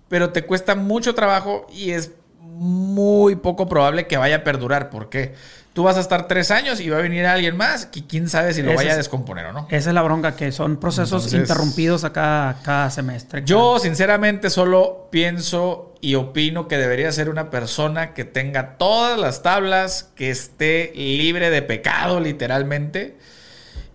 pero 0.09 0.31
te 0.31 0.45
cuesta 0.45 0.75
mucho 0.75 1.15
trabajo 1.15 1.67
y 1.73 1.91
es 1.93 2.13
muy 2.41 3.37
poco 3.37 3.69
probable 3.69 4.07
que 4.07 4.17
vaya 4.17 4.37
a 4.37 4.45
perdurar. 4.45 4.91
¿Por 4.91 5.09
qué? 5.09 5.35
Tú 5.73 5.85
vas 5.85 5.97
a 5.97 6.01
estar 6.01 6.29
tres 6.29 6.51
años 6.51 6.81
y 6.81 6.91
va 6.91 6.99
a 6.99 7.01
venir 7.01 7.25
alguien 7.25 7.57
más 7.57 7.87
que 7.87 8.07
quién 8.07 8.29
sabe 8.29 8.53
si 8.53 8.61
lo 8.63 8.75
vaya 8.75 8.91
a 8.91 8.93
es- 8.93 8.99
descomponer 8.99 9.47
o 9.47 9.53
no. 9.55 9.67
Esa 9.71 9.89
es 9.89 9.95
la 9.95 10.03
bronca, 10.03 10.37
que 10.37 10.53
son 10.53 10.77
procesos 10.77 11.25
Entonces- 11.25 11.41
interrumpidos 11.41 12.05
a 12.05 12.13
cada, 12.13 12.61
cada 12.63 12.91
semestre. 12.91 13.43
Yo, 13.47 13.79
sinceramente, 13.79 14.51
solo 14.51 15.09
pienso 15.11 15.95
y 16.03 16.17
opino 16.17 16.69
que 16.69 16.77
debería 16.77 17.11
ser 17.11 17.31
una 17.31 17.49
persona 17.49 18.13
que 18.13 18.25
tenga 18.27 18.77
todas 18.77 19.19
las 19.19 19.43
tablas, 19.43 20.11
que 20.15 20.29
esté 20.29 20.93
libre 20.95 21.49
de 21.49 21.63
pecado, 21.63 22.21
literalmente, 22.21 23.17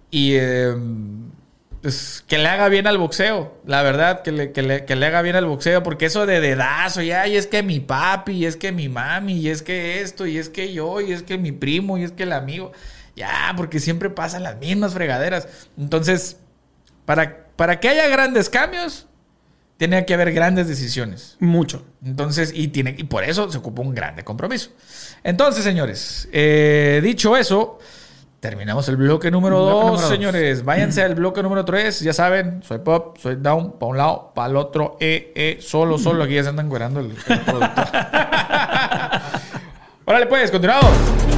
y 0.09 0.33
eh, 0.33 0.73
pues, 1.87 2.21
que 2.27 2.37
le 2.37 2.49
haga 2.49 2.67
bien 2.67 2.85
al 2.85 2.97
boxeo. 2.97 3.61
La 3.65 3.81
verdad, 3.81 4.21
que 4.21 4.33
le, 4.33 4.51
que 4.51 4.61
le- 4.61 4.83
que 4.83 4.97
le 4.97 5.05
haga 5.05 5.21
bien 5.21 5.37
al 5.37 5.45
boxeo, 5.45 5.83
porque 5.83 6.07
eso 6.07 6.25
de 6.25 6.41
dedazo, 6.41 7.01
y 7.01 7.13
ay, 7.13 7.37
es 7.37 7.47
que 7.47 7.63
mi 7.63 7.79
papi, 7.79 8.33
y 8.33 8.45
es 8.45 8.57
que 8.57 8.73
mi 8.73 8.89
mami, 8.89 9.39
y 9.39 9.47
es 9.47 9.61
que 9.61 10.01
esto, 10.01 10.25
y 10.27 10.37
es 10.37 10.49
que 10.49 10.73
yo, 10.73 10.99
y 10.99 11.13
es 11.13 11.23
que 11.23 11.37
mi 11.37 11.53
primo, 11.53 11.97
y 11.97 12.03
es 12.03 12.11
que 12.11 12.23
el 12.23 12.33
amigo. 12.33 12.73
Ya, 13.15 13.53
porque 13.55 13.79
siempre 13.79 14.09
pasan 14.09 14.43
las 14.43 14.57
mismas 14.57 14.93
fregaderas. 14.93 15.47
Entonces, 15.77 16.35
para, 17.05 17.45
para 17.55 17.79
que 17.79 17.87
haya 17.87 18.09
grandes 18.09 18.49
cambios, 18.49 19.07
tiene 19.77 20.05
que 20.05 20.13
haber 20.13 20.33
grandes 20.33 20.67
decisiones. 20.67 21.37
Mucho. 21.39 21.85
Entonces, 22.03 22.51
y, 22.53 22.67
tiene, 22.67 22.95
y 22.97 23.05
por 23.05 23.23
eso 23.23 23.49
se 23.49 23.59
ocupa 23.59 23.81
un 23.81 23.95
grande 23.95 24.25
compromiso. 24.25 24.71
Entonces, 25.23 25.63
señores, 25.63 26.27
eh, 26.33 26.99
dicho 27.01 27.37
eso, 27.37 27.79
terminamos 28.39 28.87
el 28.89 28.97
bloque 28.97 29.31
número 29.31 29.57
Bloque 29.57 29.71
2, 29.73 29.83
número 29.85 30.01
dos. 30.01 30.09
señores. 30.09 30.63
Váyanse 30.65 31.03
al 31.03 31.15
bloque 31.15 31.41
número 31.43 31.65
3. 31.65 31.99
Ya 32.01 32.13
saben, 32.13 32.61
soy 32.63 32.79
pop, 32.79 33.17
soy 33.17 33.35
down, 33.35 33.73
para 33.79 33.89
un 33.89 33.97
lado, 33.97 34.31
para 34.35 34.49
el 34.49 34.55
otro, 34.57 34.97
eh, 34.99 35.31
eh, 35.35 35.57
solo, 35.61 35.97
solo. 35.97 36.23
Aquí 36.23 36.35
ya 36.35 36.43
se 36.43 36.49
andan 36.49 36.69
cuerando 36.69 36.99
el, 36.99 37.11
el 37.11 37.39
productor. 37.41 37.85
Órale, 40.05 40.27
pues, 40.27 40.51
continuamos. 40.51 41.36